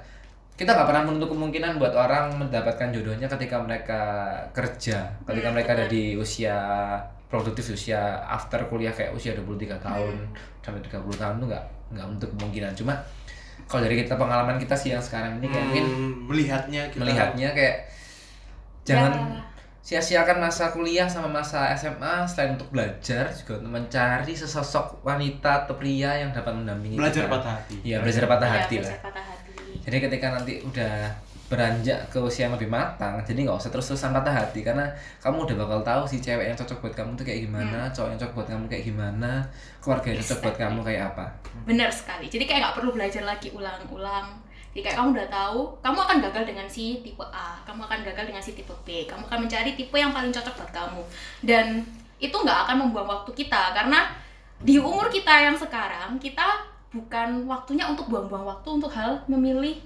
kita 0.57 0.69
nggak 0.73 0.87
pernah 0.89 1.03
menutup 1.05 1.29
kemungkinan 1.33 1.71
buat 1.77 1.93
orang 1.93 2.25
mendapatkan 2.37 2.89
jodohnya 2.89 3.27
ketika 3.29 3.57
mereka 3.61 4.01
kerja, 4.53 4.97
ketika 5.25 5.47
Hmm, 5.49 5.55
mereka 5.57 5.69
ada 5.77 5.85
di 5.85 6.17
usia 6.17 6.57
produktif 7.27 7.69
usia 7.69 8.23
after 8.25 8.65
kuliah 8.65 8.93
kayak 8.93 9.13
usia 9.13 9.33
23 9.37 9.77
tahun 9.77 10.15
Hmm. 10.15 10.33
sampai 10.63 10.81
30 10.81 11.13
tahun 11.13 11.35
tuh 11.43 11.47
nggak 11.49 11.65
nggak 11.89 12.05
menutup 12.05 12.29
kemungkinan. 12.33 12.71
Cuma 12.73 12.93
kalau 13.65 13.81
dari 13.81 13.95
kita 13.97 14.15
pengalaman 14.15 14.55
kita 14.55 14.73
sih 14.73 14.89
yang 14.89 14.99
sekarang 14.99 15.37
ini 15.37 15.47
kayak 15.47 15.65
mungkin 15.65 15.85
Hmm, 15.85 16.13
melihatnya 16.25 16.81
kita 16.87 16.99
melihatnya 16.99 17.49
kayak 17.51 17.75
jangan 18.83 19.11
Ya. 19.11 19.43
sia-siakan 19.83 20.37
masa 20.41 20.67
kuliah 20.69 21.03
sama 21.05 21.27
masa 21.29 21.71
SMA 21.71 22.23
selain 22.23 22.53
untuk 22.53 22.67
belajar 22.69 23.27
juga 23.29 23.55
untuk 23.57 23.71
mencari 23.73 24.31
sesosok 24.31 24.99
wanita 25.01 25.63
atau 25.63 25.75
pria 25.75 26.11
yang 26.17 26.31
dapat 26.31 26.51
mendampingi 26.53 26.95
belajar 26.95 27.23
kita. 27.23 27.31
patah 27.33 27.51
hati. 27.53 27.75
Iya, 27.81 27.97
belajar 27.99 28.23
patah 28.25 28.45
Iya, 28.45 28.55
hati 28.57 28.75
lah. 28.75 28.83
belajar 28.85 28.99
patah 29.01 29.23
hati 29.25 29.51
Jadi 29.79 29.97
ketika 30.01 30.27
nanti 30.29 30.53
udah 30.61 30.95
beranjak 31.47 32.11
ke 32.11 32.19
usia 32.19 32.47
yang 32.47 32.59
lebih 32.59 32.67
matang, 32.67 33.23
jadi 33.23 33.47
nggak 33.47 33.55
usah 33.55 33.71
terus-terusan 33.71 34.11
patah 34.11 34.35
hati. 34.35 34.67
Karena 34.67 34.83
kamu 35.23 35.47
udah 35.47 35.55
bakal 35.63 35.79
tahu 35.79 36.01
si 36.03 36.19
cewek 36.19 36.51
yang 36.51 36.57
cocok 36.59 36.83
buat 36.83 36.93
kamu 36.95 37.15
tuh 37.15 37.23
kayak 37.23 37.47
gimana, 37.47 37.87
cowok 37.95 38.09
yang 38.11 38.19
cocok 38.19 38.33
buat 38.35 38.47
kamu 38.51 38.63
kayak 38.67 38.83
gimana, 38.83 39.31
keluarga 39.79 40.07
yang 40.11 40.19
cocok 40.19 40.39
buat 40.43 40.57
kamu 40.59 40.79
kayak 40.83 41.03
apa. 41.15 41.25
benar 41.63 41.89
sekali. 41.89 42.27
Jadi 42.27 42.43
kayak 42.43 42.59
nggak 42.67 42.75
perlu 42.75 42.91
belajar 42.91 43.23
lagi 43.23 43.47
ulang-ulang. 43.55 44.27
Jadi 44.75 44.81
kayak 44.83 44.97
kamu 45.01 45.09
udah 45.15 45.29
tahu 45.31 45.59
kamu 45.81 45.97
akan 46.05 46.17
gagal 46.29 46.43
dengan 46.53 46.67
si 46.69 47.01
tipe 47.01 47.25
A 47.33 47.57
kamu 47.65 47.81
akan 47.89 47.99
gagal 48.05 48.29
dengan 48.29 48.43
si 48.45 48.53
tipe 48.53 48.75
B 48.85 49.09
kamu 49.09 49.25
akan 49.25 49.39
mencari 49.49 49.73
tipe 49.73 49.97
yang 49.97 50.13
paling 50.13 50.29
cocok 50.29 50.53
buat 50.53 50.71
kamu. 50.75 51.01
Dan 51.41 51.81
itu 52.21 52.35
nggak 52.35 52.69
akan 52.69 52.75
membuang 52.85 53.09
waktu 53.09 53.31
kita 53.33 53.73
karena 53.73 54.05
di 54.61 54.77
umur 54.77 55.09
kita 55.09 55.49
yang 55.49 55.57
sekarang 55.57 56.17
kita 56.17 56.65
bukan 56.89 57.45
waktunya 57.45 57.85
untuk 57.85 58.09
buang-buang 58.09 58.45
waktu 58.45 58.69
untuk 58.69 58.89
hal 58.93 59.21
memilih 59.29 59.77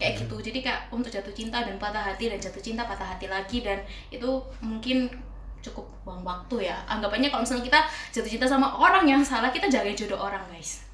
kayak 0.00 0.24
gitu 0.24 0.40
jadi 0.40 0.58
kayak 0.64 0.80
untuk 0.88 1.12
jatuh 1.12 1.30
cinta 1.36 1.60
dan 1.60 1.76
patah 1.76 2.00
hati 2.00 2.32
dan 2.32 2.40
jatuh 2.40 2.62
cinta 2.64 2.88
patah 2.88 3.04
hati 3.04 3.28
lagi 3.28 3.60
dan 3.60 3.84
itu 4.08 4.40
mungkin 4.64 5.12
cukup 5.60 5.84
buang 6.08 6.24
waktu 6.24 6.72
ya 6.72 6.80
anggapannya 6.88 7.28
kalau 7.28 7.44
misalnya 7.44 7.68
kita 7.68 7.80
jatuh 8.16 8.30
cinta 8.32 8.46
sama 8.48 8.72
orang 8.80 9.04
yang 9.04 9.20
salah 9.20 9.52
kita 9.52 9.68
jagain 9.68 9.92
jodoh 9.92 10.16
orang 10.16 10.40
guys 10.48 10.88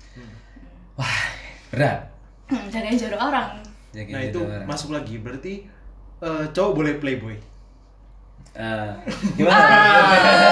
Berat. 1.71 2.09
Hmm, 2.49 2.71
jagain 2.73 2.97
jodoh 2.97 3.21
orang. 3.21 3.61
Jadi 3.93 4.11
Nah 4.13 4.23
itu 4.23 4.39
gitu 4.39 4.49
orang. 4.49 4.65
masuk 4.65 4.91
lagi 4.97 5.21
berarti 5.21 5.55
eh, 6.25 6.45
cowok 6.55 6.73
boleh 6.73 6.95
playboy. 6.97 7.37
Eh, 8.57 8.93
gimana? 9.37 9.61
Ah. 9.61 10.46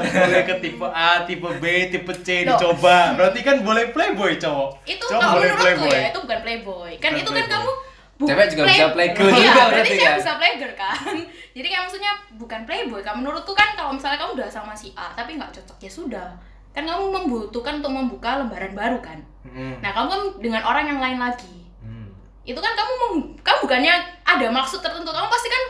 Boleh 0.00 0.42
ke 0.42 0.54
tipe 0.58 0.86
A, 0.86 1.10
tipe 1.22 1.48
B, 1.54 1.64
tipe 1.88 2.12
C 2.16 2.28
Loh. 2.40 2.48
dicoba. 2.50 3.14
Berarti 3.14 3.40
kan 3.40 3.56
boleh 3.60 3.84
playboy 3.88 4.34
cowok. 4.36 4.70
Itu 4.84 5.04
cowok 5.04 5.20
kalau 5.20 5.34
boleh 5.34 5.50
menurutku 5.50 5.86
ya 5.88 6.00
itu 6.06 6.18
bukan 6.20 6.38
playboy. 6.40 6.90
Kan 6.94 7.10
Bukan 7.10 7.12
itu 7.16 7.30
kan 7.30 7.34
playboy. 7.40 7.52
kamu 7.52 7.70
bu- 8.14 8.26
Cewek 8.26 8.46
juga 8.48 8.62
bisa 8.64 8.86
playgirl 8.88 9.26
Iya, 9.28 9.38
juga 9.44 9.62
berarti 9.66 9.90
cewek 9.90 10.04
kan? 10.04 10.16
bisa 10.16 10.32
playgirl 10.34 10.74
kan. 10.82 11.04
Jadi 11.52 11.66
kayak 11.66 11.82
maksudnya 11.82 12.12
bukan 12.32 12.60
playboy. 12.62 13.00
Kamu 13.00 13.18
menurutku 13.20 13.52
kan 13.52 13.68
kalau 13.72 13.90
misalnya 13.90 14.16
kamu 14.16 14.30
udah 14.34 14.48
sama 14.48 14.72
si 14.72 14.94
A 14.94 15.10
tapi 15.12 15.34
nggak 15.34 15.50
cocok 15.52 15.78
ya 15.78 15.90
sudah. 15.90 16.28
Kan 16.70 16.84
kamu 16.84 17.04
membutuhkan 17.08 17.78
untuk 17.78 17.92
membuka 17.92 18.36
lembaran 18.36 18.72
baru 18.72 18.98
kan. 19.00 19.18
Hmm. 19.44 19.78
Nah, 19.78 19.90
kamu 19.90 20.06
kan 20.08 20.20
dengan 20.40 20.62
orang 20.62 20.84
yang 20.86 20.98
lain 20.98 21.18
lagi. 21.18 21.66
Hmm. 21.78 22.10
Itu 22.42 22.58
kan 22.58 22.72
kamu 22.72 22.92
mem- 23.00 23.34
kamu 23.40 23.58
bukannya 23.62 23.94
ada 24.24 24.46
maksud 24.48 24.78
tertentu 24.78 25.08
kamu 25.08 25.28
pasti 25.28 25.48
kan 25.48 25.62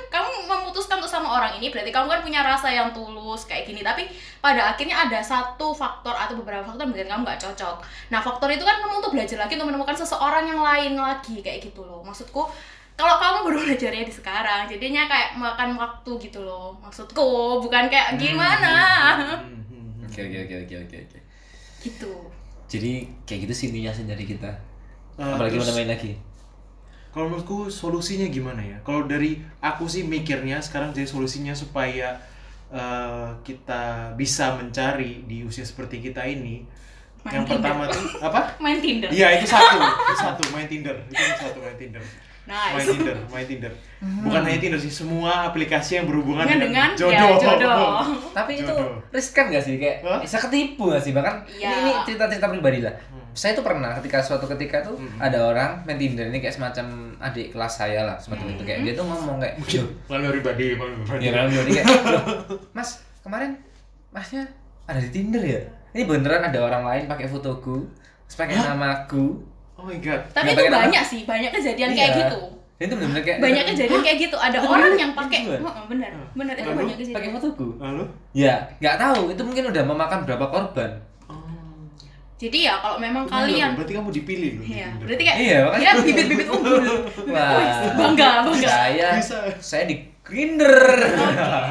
sama 1.34 1.42
orang 1.42 1.58
ini 1.58 1.66
berarti 1.68 1.90
kamu 1.90 2.06
kan 2.06 2.20
punya 2.22 2.40
rasa 2.40 2.70
yang 2.70 2.94
tulus 2.94 3.42
kayak 3.44 3.66
gini 3.66 3.82
tapi 3.82 4.06
pada 4.38 4.70
akhirnya 4.70 4.94
ada 4.94 5.18
satu 5.18 5.74
faktor 5.74 6.14
atau 6.14 6.38
beberapa 6.38 6.62
faktor 6.62 6.86
yang 6.86 6.94
bikin 6.94 7.10
kamu 7.10 7.22
nggak 7.26 7.42
cocok 7.42 7.76
nah 8.08 8.22
faktor 8.22 8.46
itu 8.48 8.62
kan 8.62 8.78
kamu 8.78 9.02
untuk 9.02 9.12
belajar 9.12 9.36
lagi 9.36 9.58
untuk 9.58 9.68
menemukan 9.68 9.96
seseorang 9.96 10.46
yang 10.46 10.62
lain 10.62 10.94
lagi 10.94 11.42
kayak 11.42 11.58
gitu 11.60 11.82
loh 11.82 11.98
maksudku 12.00 12.46
kalau 12.94 13.18
kamu 13.18 13.38
baru 13.42 13.58
belajarnya 13.66 14.06
di 14.06 14.14
sekarang 14.14 14.70
jadinya 14.70 15.10
kayak 15.10 15.34
makan 15.34 15.74
waktu 15.74 16.10
gitu 16.22 16.38
loh 16.40 16.78
maksudku 16.78 17.26
bukan 17.58 17.90
kayak 17.90 18.14
gimana 18.14 18.70
Hmm, 19.42 19.58
hmm, 19.66 19.90
hmm. 19.98 20.06
Oke 20.06 20.20
oke 20.22 20.38
oke 20.40 20.54
oke 20.62 20.74
oke 20.80 20.96
oke. 21.02 21.18
gitu 21.82 22.12
Jadi 22.64 22.92
kayak 23.26 23.40
gitu 23.44 23.54
sih 23.56 23.66
intinya 23.68 23.90
sih 23.90 24.02
dari 24.04 24.24
kita. 24.24 24.46
Eh, 25.14 25.22
Apalagi 25.22 25.58
terus- 25.58 25.68
mau 25.68 25.74
namain 25.74 25.90
lagi. 25.90 26.12
Kalau 27.14 27.30
menurutku 27.30 27.70
solusinya 27.70 28.26
gimana 28.26 28.58
ya? 28.58 28.76
Kalau 28.82 29.06
dari 29.06 29.38
aku 29.62 29.86
sih 29.86 30.02
mikirnya 30.02 30.58
sekarang 30.58 30.90
jadi 30.90 31.06
solusinya 31.06 31.54
supaya 31.54 32.18
eh, 32.68 33.28
kita 33.40 33.82
bisa 34.12 34.52
mencari 34.52 35.22
di 35.22 35.46
usia 35.46 35.62
seperti 35.62 36.02
kita 36.02 36.26
ini. 36.26 36.66
Main 37.22 37.32
yang 37.32 37.44
Tinder. 37.46 37.56
pertama 37.56 37.82
tuh 37.86 38.04
apa? 38.20 38.40
main 38.60 38.76
Tinder 38.76 39.08
Iya 39.08 39.40
itu 39.40 39.48
satu, 39.48 39.80
itu 39.80 40.14
satu 40.18 40.42
main 40.52 40.68
Tinder, 40.68 40.92
itu 41.08 41.16
yang 41.16 41.40
satu 41.40 41.56
main 41.56 41.72
Tinder, 41.74 42.02
main 42.44 42.76
nice 42.76 42.84
Tinder, 42.84 43.16
main 43.32 43.46
Tinder. 43.48 43.72
Bukan 44.20 44.40
hanya 44.44 44.58
Tinder 44.60 44.76
sih, 44.76 44.92
semua 44.92 45.48
aplikasi 45.48 45.96
yang 45.96 46.04
berhubungan 46.04 46.44
dengan, 46.44 46.60
dengan 46.60 46.88
jodoh. 46.92 47.16
ya 47.16 47.40
jodoh 47.40 47.80
Tapi 48.28 48.52
itu 48.60 48.68
Jodoh. 48.68 49.00
riskan 49.08 49.48
gak 49.48 49.64
sih 49.64 49.80
kayak 49.80 50.04
Hah? 50.04 50.20
bisa 50.20 50.36
ketipu 50.36 50.92
gak 50.92 51.00
sih 51.00 51.16
bahkan 51.16 51.48
Iya. 51.48 51.68
ini, 51.72 51.78
ini 51.80 51.92
cerita-cerita 52.04 52.46
pribadi 52.52 52.84
lah. 52.84 52.92
Hmm. 53.08 53.23
Saya 53.34 53.52
tuh 53.52 53.60
pernah 53.60 53.90
ketika 53.94 54.18
suatu 54.18 54.46
ketika 54.48 54.78
tuh 54.80 54.94
Hmm. 54.94 55.18
ada 55.18 55.38
orang 55.44 55.82
main 55.82 55.94
Tinder 55.96 56.24
ini 56.24 56.38
kayak 56.38 56.54
semacam 56.54 56.86
adik 57.18 57.50
kelas 57.50 57.72
saya 57.74 58.00
lah 58.04 58.14
semacam 58.14 58.46
itu 58.48 58.62
kayak 58.62 58.78
dia 58.80 58.92
tuh 58.92 59.02
ngomong 59.02 59.36
kayak 59.36 59.54
"Loh, 59.58 59.86
Malu 60.08 60.26
pribadi, 60.30 60.66
malu 60.72 60.94
pribadi. 60.98 61.20
Iya 61.20 61.30
kan 61.32 61.44
dia 61.50 61.62
kayak 61.64 61.84
"Loh, 62.06 62.24
Mas 62.76 62.90
kemarin 63.20 63.58
masnya 64.08 64.46
ada 64.84 64.98
di 64.98 65.10
Tinder 65.10 65.42
ya? 65.42 65.60
Ini 65.90 66.02
beneran 66.04 66.42
ada 66.44 66.58
orang 66.60 66.82
lain 66.84 67.04
pakai 67.04 67.26
fotoku, 67.26 67.86
terus 68.24 68.36
pakai 68.36 68.54
Hah? 68.56 68.72
namaku. 68.72 69.42
Oh 69.74 69.82
my 69.82 69.98
god. 69.98 70.22
tapi 70.30 70.42
Nggak 70.44 70.54
itu 70.54 70.60
pakai 70.60 70.70
nama. 70.70 70.82
banyak 70.84 71.02
sih 71.04 71.20
banyak 71.24 71.50
kejadian 71.52 71.90
Iya. 71.90 71.98
kayak 71.98 72.12
gitu 72.16 72.40
itu 72.74 72.90
bener-bener 72.90 73.22
kayak 73.22 73.38
banyak 73.38 73.64
kejadian 73.70 74.00
kayak 74.02 74.18
gitu 74.20 74.36
ada 74.36 74.58
Itu 74.58 74.66
orang 74.66 74.82
bener, 74.84 74.98
yang 74.98 75.10
itu 75.10 75.20
pakai 75.20 75.38
bener. 75.40 75.60
Heeh, 75.60 75.84
benar 75.86 76.10
benar 76.32 76.54
itu 76.54 76.68
banyak 76.68 76.86
pakai 76.90 76.98
kejadian 77.00 77.32
fotoku. 77.32 77.66
Lalu? 77.78 78.04
Ya, 78.34 78.54
nggak 78.76 78.96
tahu. 78.96 79.20
Itu 79.30 79.42
mungkin 79.42 79.64
udah 79.70 79.82
memakan 79.84 80.18
berapa 80.22 80.46
korban. 80.48 80.90
Jadi 82.34 82.66
ya 82.66 82.74
kalau 82.76 82.98
memang 82.98 83.24
kalian 83.24 83.78
berarti 83.78 83.94
kamu 83.94 84.10
dipilih 84.10 84.52
loh. 84.58 84.64
Iya, 84.66 84.88
berarti 84.98 85.22
kayak 85.22 85.38
Iya, 85.38 85.58
makanya. 85.64 85.86
ya 85.86 85.92
bibit-bibit 86.02 86.48
unggul. 86.50 86.82
Wah. 87.32 87.78
Bangga, 88.00 88.30
bangga. 88.44 88.68
Saya 88.68 89.08
Bisa. 89.16 89.38
saya 89.58 89.84
di 89.86 89.96
Grinder. 90.20 90.82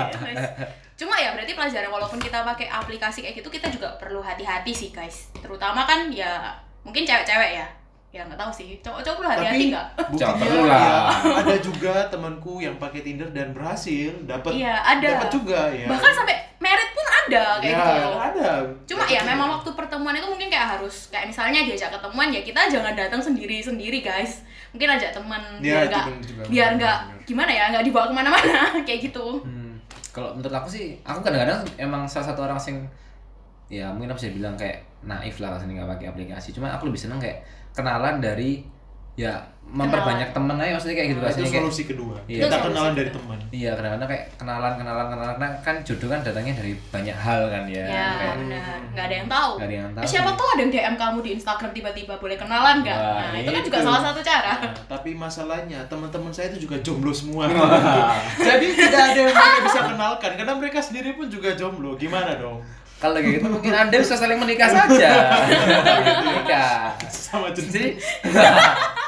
Oke, 0.07 0.17
nice. 0.23 0.47
Cuma 0.99 1.17
ya 1.17 1.33
berarti 1.33 1.51
pelajaran 1.51 1.89
walaupun 1.89 2.15
kita 2.17 2.45
pakai 2.45 2.69
aplikasi 2.69 3.19
kayak 3.19 3.35
gitu 3.35 3.49
kita 3.49 3.67
juga 3.67 3.91
perlu 3.97 4.21
hati-hati 4.21 4.71
sih 4.71 4.89
guys. 4.89 5.33
Terutama 5.35 5.83
kan 5.83 6.07
ya 6.07 6.53
mungkin 6.81 7.03
cewek-cewek 7.03 7.51
ya. 7.53 7.67
Ya 8.09 8.21
nggak 8.23 8.37
tahu 8.37 8.51
sih. 8.53 8.77
Cowok-cowok 8.79 9.17
perlu 9.19 9.29
hati-hati 9.29 9.63
nggak? 9.67 9.87
Jangan 10.15 10.35
perlu 10.37 10.61
lah. 10.63 10.79
ya, 10.79 10.97
ada 11.43 11.55
juga 11.59 11.93
temanku 12.07 12.61
yang 12.61 12.77
pakai 12.77 13.01
Tinder 13.01 13.25
dan 13.29 13.51
berhasil 13.51 14.13
dapat 14.23 14.53
Iya, 14.53 14.79
ada. 14.79 15.07
dapat 15.17 15.29
juga 15.33 15.59
ya. 15.73 15.89
Bahkan 15.89 16.11
sampai 16.13 16.35
ada 17.29 17.43
kayak 17.59 17.71
ya, 17.71 17.79
gitu 17.79 18.11
ada. 18.19 18.49
Cuma 18.83 19.03
ya 19.07 19.21
memang 19.23 19.47
waktu 19.59 19.69
pertemuan 19.71 20.15
itu 20.15 20.27
mungkin 20.27 20.49
kayak 20.51 20.77
harus 20.77 21.07
kayak 21.07 21.31
misalnya 21.31 21.63
diajak 21.63 21.89
ketemuan 21.93 22.29
ya 22.33 22.41
kita 22.43 22.67
jangan 22.67 22.93
datang 22.97 23.21
sendiri-sendiri 23.21 24.03
guys. 24.03 24.43
Mungkin 24.75 24.89
ajak 24.97 25.13
teman 25.13 25.41
Ya, 25.61 25.85
biar 25.85 25.85
nggak 25.87 26.05
biar 26.49 26.69
nggak 26.81 26.97
gimana 27.29 27.51
ya 27.51 27.63
nggak 27.71 27.85
dibawa 27.85 28.05
ke 28.09 28.15
mana-mana 28.15 28.61
kayak 28.87 29.11
gitu. 29.11 29.39
Hmm, 29.45 29.77
kalau 30.11 30.33
menurut 30.33 30.53
aku 30.53 30.67
sih, 30.67 30.97
aku 31.05 31.21
kadang-kadang 31.21 31.61
emang 31.77 32.03
salah 32.09 32.33
satu 32.33 32.43
orang 32.43 32.59
sing 32.59 32.83
ya 33.71 33.89
mungkin 33.89 34.11
aku 34.11 34.19
bisa 34.19 34.35
bilang 34.35 34.55
kayak 34.59 34.83
naif 35.03 35.39
lah 35.39 35.55
rasanya 35.55 35.83
nggak 35.83 35.91
pakai 35.97 36.07
aplikasi. 36.09 36.51
Cuma 36.51 36.73
aku 36.73 36.89
lebih 36.89 36.99
seneng 36.99 37.21
kayak 37.21 37.45
kenalan 37.77 38.19
dari 38.19 38.65
ya 39.13 39.52
memperbanyak 39.65 40.29
temen 40.31 40.53
aja 40.55 40.77
maksudnya 40.77 40.95
kayak 40.95 41.09
gitu 41.09 41.17
Nah, 41.17 41.25
itu 41.25 41.33
rasanya 41.33 41.49
kayak 41.49 41.63
solusi 41.65 41.83
kedua. 41.83 42.15
Iya. 42.23 42.39
Kita 42.39 42.47
solusi 42.51 42.65
kenalan 42.69 42.93
dari 42.93 43.09
teman. 43.09 43.37
Iya, 43.49 43.71
kadang-kadang 43.73 44.07
kayak 44.07 44.23
kenalan, 44.35 44.73
kenalan, 44.77 45.05
kenalan. 45.07 45.33
Karena 45.33 45.49
kan 45.59 45.75
jodoh 45.81 46.07
kan 46.07 46.19
datangnya 46.21 46.53
dari 46.53 46.73
banyak 46.87 47.17
hal 47.17 47.41
kan 47.49 47.63
ya. 47.65 47.81
Ya, 47.83 48.07
Kayak 48.13 48.35
benar. 48.37 48.77
Nggak 48.93 49.03
ada 49.03 49.15
yang 49.15 49.27
tahu. 49.27 49.51
nggak 49.57 49.65
ada 49.65 49.75
yang 49.75 49.91
tahu. 49.91 50.03
Eh, 50.03 50.09
siapa 50.09 50.31
tahu 50.33 50.47
ada 50.47 50.61
yang 50.61 50.71
DM 50.71 50.95
kamu 50.95 51.17
di 51.19 51.29
Instagram 51.33 51.71
tiba-tiba 51.73 52.13
boleh 52.15 52.37
kenalan 52.37 52.75
nggak? 52.79 52.97
Wah, 52.97 53.21
Nah, 53.25 53.39
itu 53.39 53.49
kan 53.49 53.61
juga 53.63 53.77
itu. 53.77 53.85
salah 53.89 54.01
satu 54.03 54.19
cara. 54.21 54.53
Nah, 54.61 54.73
tapi 54.85 55.09
masalahnya 55.13 55.79
teman-teman 55.87 56.29
saya 56.29 56.47
itu 56.49 56.59
juga 56.63 56.75
jomblo 56.79 57.09
semua. 57.09 57.49
Jadi 58.47 58.65
tidak 58.71 59.01
ada 59.03 59.17
yang 59.19 59.31
mereka 59.31 59.59
bisa 59.63 59.79
kenalkan 59.87 60.31
karena 60.35 60.53
mereka 60.53 60.79
sendiri 60.79 61.09
pun 61.13 61.25
juga 61.27 61.49
jomblo. 61.53 61.97
Gimana 61.97 62.37
dong? 62.37 62.61
Kalau 62.97 63.17
kayak 63.17 63.35
gitu 63.35 63.47
mungkin 63.49 63.73
Anda 63.73 63.97
bisa 63.97 64.15
saling 64.15 64.37
menikah 64.37 64.69
saja. 64.69 65.09
menikah. 66.23 66.93
Sama 67.09 67.49
jenis. 67.51 67.97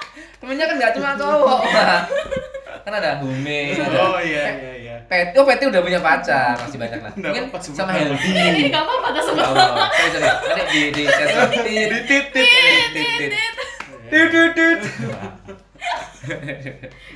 Temennya 0.46 0.66
kan 0.70 0.75
nggak 0.78 0.94
cuma 0.94 1.10
cowok. 1.18 1.60
Kan 2.86 2.94
ada 2.94 3.18
Hume, 3.18 3.74
Oh 3.98 4.22
iya 4.22 4.46
iya 4.46 4.74
iya. 4.78 4.96
Peti, 5.10 5.34
oh 5.34 5.46
Peti 5.50 5.66
udah 5.66 5.82
punya 5.82 5.98
pacar, 5.98 6.54
masih 6.54 6.78
banyak 6.78 7.02
lah. 7.02 7.10
Mungkin 7.18 7.50
sebut 7.58 7.82
sama. 7.82 7.98
Heldi. 7.98 8.30
Ini 8.30 8.70
nggak 8.70 8.84
apa-apa 8.86 9.10
semua. 9.25 9.42
Oh, 9.42 9.58
sorry, 9.90 10.10
sorry. 10.14 10.30
Nanti 10.54 10.64
di 10.70 10.82
di 10.94 11.04
sensor. 11.10 11.50
Tit, 11.50 11.66
Di 11.66 12.00
tit 12.06 12.25
tit. 12.30 12.46
tit, 12.46 14.28
tit, 14.30 14.50
tit. 14.54 14.54
Tit. 14.54 14.82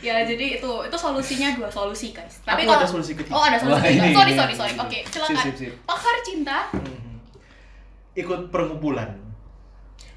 Ya 0.01 0.25
jadi 0.25 0.45
itu 0.57 0.71
itu 0.81 0.97
solusinya 0.97 1.53
dua 1.53 1.69
solusi 1.69 2.17
guys. 2.17 2.41
Aku 2.41 2.65
kalau- 2.65 2.81
ada 2.81 2.89
solusi 2.89 3.13
ketiga. 3.13 3.37
Oh 3.37 3.45
ada 3.45 3.61
solusi 3.61 3.93
ketiga. 3.93 4.09
Sorry 4.17 4.33
sorry 4.33 4.53
sorry. 4.57 4.73
Oke 4.73 4.99
silakan. 5.05 5.37
Sip, 5.45 5.53
sip. 5.55 5.73
Pakar 5.85 6.17
cinta. 6.25 6.73
Mhm. 6.73 7.13
Ikut 8.15 8.49
perkumpulan. 8.49 9.28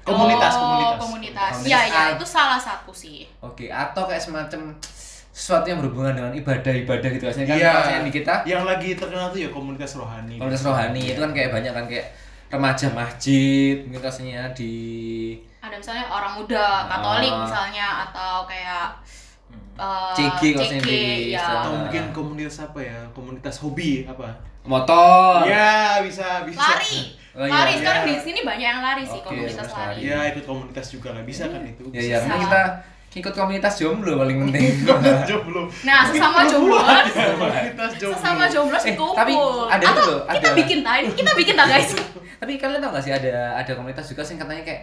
Komunitas, 0.03 0.53
oh, 0.53 0.59
komunitas. 0.59 0.99
komunitas. 0.99 1.51
Komunitas 1.53 1.71
Ya 1.71 1.79
ya 1.85 2.03
itu 2.13 2.25
salah 2.25 2.59
satu 2.59 2.91
sih. 2.91 3.23
Oke, 3.39 3.67
atau 3.67 4.03
kayak 4.03 4.19
semacam 4.19 4.75
sesuatu 5.29 5.65
yang 5.65 5.79
berhubungan 5.79 6.13
dengan 6.13 6.31
ibadah-ibadah 6.31 7.09
gitu 7.09 7.25
kan 7.25 7.33
Iya. 7.39 7.71
rasanya 7.73 8.01
di 8.01 8.13
kita 8.13 8.33
Yang 8.45 8.63
lagi 8.63 8.89
terkenal 8.93 9.27
tuh 9.27 9.39
ya 9.39 9.49
komunitas 9.49 9.91
rohani. 9.95 10.37
komunitas 10.37 10.61
rohani 10.63 11.01
itu 11.07 11.17
kan 11.17 11.31
kayak 11.31 11.49
banyak 11.49 11.71
kan 11.71 11.85
kayak 11.85 12.07
remaja 12.47 12.87
masjid 12.91 13.81
mungkin 13.81 13.97
rasanya 13.99 14.53
di 14.53 14.73
Ada 15.57 15.73
misalnya 15.73 16.05
orang 16.05 16.37
muda 16.37 16.85
Katolik 16.85 17.31
Ah. 17.31 17.39
misalnya 17.41 17.87
atau 18.05 18.45
kayak 18.45 18.93
eh, 19.73 20.13
CG 20.13 20.53
kalau 20.53 20.69
di- 20.85 21.33
ya. 21.33 21.41
Atau 21.41 21.71
Ah. 21.71 21.79
mungkin 21.81 22.03
komunitas 22.11 22.61
apa 22.61 22.77
ya? 22.77 22.99
Komunitas 23.09 23.57
hobi 23.57 24.05
apa? 24.05 24.29
motor 24.63 25.43
Ya, 25.43 25.97
bisa, 25.99 26.45
bisa. 26.45 26.61
lari. 26.61 27.17
Oh, 27.33 27.41
iya, 27.41 27.49
lari 27.51 27.71
iya. 27.71 27.79
sekarang 27.81 28.03
di 28.03 28.15
sini 28.19 28.39
banyak 28.41 28.67
yang 28.67 28.79
lari 28.79 29.03
sih 29.03 29.17
Oke, 29.17 29.25
komunitas 29.27 29.57
terus 29.57 29.73
lari. 29.73 29.89
lari. 29.89 30.01
Ya, 30.05 30.17
ikut 30.29 30.43
komunitas 30.43 30.85
juga 30.87 31.09
lah. 31.11 31.23
Bisa 31.23 31.43
kan 31.47 31.61
itu? 31.63 31.83
ya 31.89 32.01
ya 32.03 32.17
mungkin 32.21 32.41
kita 32.43 32.61
ikut 33.13 33.33
komunitas 33.33 33.73
jomblo 33.75 34.11
paling 34.15 34.37
penting 34.43 34.65
jomblo. 35.29 35.61
Nah, 35.81 35.99
sesama 36.05 36.39
jomblo. 36.43 36.77
komunitas 36.77 37.91
jomblo. 37.95 38.17
Sesama 38.17 38.45
jomblo 38.47 38.77
Eh, 38.77 38.93
kumpul. 38.93 39.13
tapi 39.13 39.33
ada 39.33 39.81
Atau 39.81 39.89
itu 39.91 40.01
loh, 40.03 40.19
kita 40.27 40.47
ada. 40.47 40.57
bikin 40.57 40.77
ta, 40.79 40.91
ini 40.95 41.09
kita 41.11 41.31
bikin 41.33 41.53
ta 41.53 41.65
guys. 41.65 41.89
tapi 42.41 42.51
kalian 42.55 42.79
tau 42.79 42.91
gak 42.91 43.01
sih 43.01 43.13
ada 43.13 43.33
ada 43.55 43.71
komunitas 43.71 44.05
juga 44.05 44.21
sih 44.21 44.35
katanya 44.35 44.61
kayak 44.61 44.81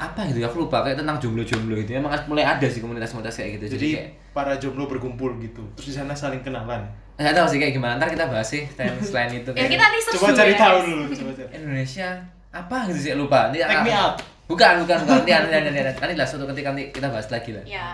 apa 0.00 0.24
gitu 0.26 0.40
ya 0.40 0.48
aku 0.48 0.64
lupa 0.64 0.80
kayak 0.80 0.96
tentang 0.96 1.20
jomblo-jomblo 1.20 1.76
gitu 1.76 1.92
emang 1.92 2.08
mulai 2.24 2.40
ada 2.42 2.64
sih 2.64 2.80
komunitas-komunitas 2.80 3.36
kayak 3.36 3.60
gitu 3.60 3.64
jadi, 3.68 3.74
Jadi 3.76 3.88
kayak 3.92 4.08
para 4.32 4.52
jomblo 4.56 4.88
berkumpul 4.88 5.36
gitu. 5.38 5.60
Terus 5.76 5.86
di 5.86 5.94
sana 5.94 6.16
saling 6.16 6.40
kenalan. 6.40 6.80
nggak 7.14 7.36
tahu 7.36 7.46
sih 7.46 7.58
kayak 7.60 7.76
gimana 7.76 8.00
ntar 8.00 8.08
kita 8.08 8.24
bahas 8.26 8.48
sih 8.48 8.64
selain 8.72 8.96
selain 8.98 9.28
itu 9.36 9.50
Ya 9.52 9.68
kita 9.68 9.84
Coba 10.16 10.32
dulu 10.32 10.38
cari 10.40 10.52
ya, 10.52 10.58
tahu 10.58 10.76
dulu, 10.82 11.02
coba 11.12 11.30
cari. 11.36 11.48
Indonesia 11.52 12.08
apa 12.48 12.76
gitu 12.88 12.98
sih 12.98 13.12
lupa 13.12 13.38
nanti 13.46 13.60
Take 13.60 13.84
me 13.84 13.92
out. 13.92 14.16
bukan 14.48 14.72
bukan 14.82 14.96
bukan 15.04 15.16
nanti 15.20 15.30
nanti 15.30 15.52
nanti 15.52 15.68
nanti, 15.78 16.00
nanti 16.00 16.14
lah 16.16 16.24
suatu 16.24 16.48
ketika 16.48 16.72
nanti 16.72 16.88
kita 16.88 17.06
bahas 17.06 17.28
lagi 17.28 17.50
lah 17.52 17.64
Ya. 17.68 17.86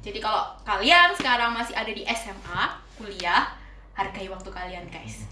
Jadi 0.00 0.16
kalau 0.16 0.48
kalian 0.62 1.12
sekarang 1.12 1.52
masih 1.52 1.76
ada 1.76 1.90
di 1.90 2.00
SMA, 2.08 2.62
kuliah, 2.96 3.44
hargai 3.92 4.32
waktu 4.32 4.48
kalian, 4.48 4.80
guys. 4.88 5.28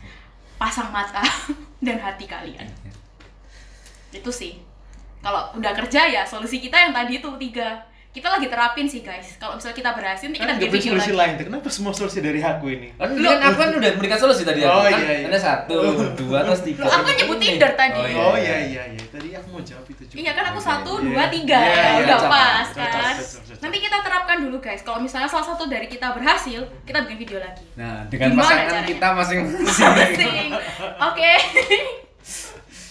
Pasang 0.61 0.93
mata 0.93 1.25
dan 1.87 1.97
hati 1.97 2.29
kalian. 2.29 2.69
Itu 4.11 4.29
sih. 4.29 4.61
Kalau 5.19 5.53
udah 5.53 5.73
kerja 5.75 6.01
ya 6.07 6.23
solusi 6.23 6.59
kita 6.59 6.77
yang 6.79 6.93
tadi 6.93 7.19
itu 7.19 7.31
tiga. 7.39 7.85
Kita 8.09 8.25
lagi 8.31 8.49
terapin 8.49 8.83
sih, 8.83 9.05
guys. 9.05 9.37
Kalau 9.37 9.55
misalnya 9.55 9.77
kita 9.77 9.91
berhasil, 9.93 10.27
nanti 10.27 10.41
kita 10.41 10.49
Kan 10.49 10.59
bikin 10.59 10.73
video 10.73 10.91
solusi 10.97 11.13
lagi. 11.13 11.21
lain. 11.21 11.33
Kenapa 11.45 11.69
semua 11.69 11.93
solusi 11.93 12.19
dari 12.19 12.41
aku 12.41 12.67
ini? 12.67 12.89
kan 12.97 13.09
lu 13.13 13.23
kan 13.23 13.39
aku 13.45 13.59
kan 13.61 13.71
udah 13.71 13.91
memberikan 13.93 14.19
solusi 14.19 14.43
tadi 14.43 14.61
Oh, 14.61 14.81
aku 14.81 14.81
kan 14.81 14.97
iya, 14.97 15.13
iya. 15.15 15.27
ada 15.29 15.39
satu 15.39 15.77
dua 16.17 16.39
terus 16.43 16.61
tiga 16.65 16.83
Loh, 16.83 16.91
aku 16.91 17.05
kan 17.05 17.15
nyebut 17.15 17.39
Tinder 17.39 17.73
tadi. 17.77 18.01
Oh 18.17 18.35
iya 18.35 18.57
iya 18.65 18.83
iya. 18.91 19.03
Tadi 19.07 19.29
aku 19.31 19.47
mau 19.53 19.63
jawab 19.63 19.87
itu 19.87 20.03
juga. 20.03 20.17
Iya 20.19 20.31
kan 20.33 20.45
aku 20.47 20.59
Oke, 20.59 20.67
satu, 20.67 20.93
iya. 20.95 21.05
dua, 21.05 21.25
tiga, 21.29 21.59
Iya, 21.61 21.69
iya, 21.69 21.93
udah 22.01 22.17
cocok, 22.17 22.31
pas 22.33 22.69
kan. 22.73 23.15
Nanti 23.61 23.79
kita 23.79 23.97
terapkan 24.01 24.37
dulu 24.41 24.57
guys. 24.59 24.81
Kalau 24.83 24.99
misalnya 24.99 25.29
salah 25.29 25.47
satu 25.47 25.63
dari 25.67 25.87
kita 25.87 26.09
berhasil, 26.11 26.61
kita 26.83 26.99
bikin 27.05 27.19
video 27.21 27.39
lagi. 27.39 27.63
nah 27.77 28.03
dengan 28.09 28.35
pasangan 28.35 28.67
caranya? 28.67 28.89
kita 28.89 29.09
masing-masing 29.13 29.93
Masing. 29.95 30.51
Oke. 30.99 31.33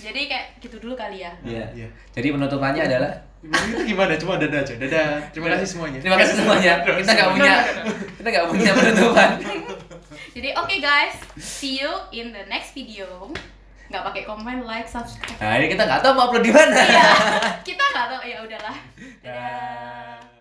Jadi 0.07 0.21
kayak 0.31 0.45
gitu 0.63 0.75
dulu 0.79 0.95
kali 0.95 1.19
ya. 1.19 1.31
Iya. 1.43 1.67
Iya. 1.75 1.87
Jadi 2.15 2.27
penutupannya 2.31 2.83
adalah 2.87 3.11
itu 3.43 3.83
gimana? 3.91 4.15
Cuma 4.15 4.39
dadah 4.39 4.63
aja. 4.63 4.73
Dadah. 4.79 5.19
Terima 5.35 5.51
kasih 5.51 5.67
semuanya. 5.67 5.99
Terima 5.99 6.15
kasih 6.15 6.35
semuanya. 6.39 6.73
Kita 6.87 7.11
nggak 7.11 7.29
punya 7.35 7.53
kita 8.15 8.27
nggak 8.31 8.47
punya 8.47 8.71
penutupan. 8.71 9.29
Jadi 10.31 10.49
oke 10.55 10.75
guys, 10.79 11.15
see 11.35 11.83
you 11.83 11.91
in 12.15 12.31
the 12.31 12.47
next 12.47 12.71
video. 12.71 13.27
Nggak 13.87 14.03
pakai 14.03 14.23
komen, 14.27 14.67
like, 14.67 14.83
subscribe. 14.83 15.39
Nah 15.39 15.55
ini 15.63 15.71
kita 15.71 15.87
nggak 15.87 16.03
tahu 16.03 16.11
mau 16.11 16.27
upload 16.27 16.43
di 16.43 16.51
mana. 16.51 16.75
Iya, 16.75 17.07
kita 17.63 17.79
nggak 17.79 18.07
tahu 18.11 18.23
ya 18.27 18.37
udahlah. 18.43 18.77
Dadah. 19.23 20.19
Dah. 20.27 20.36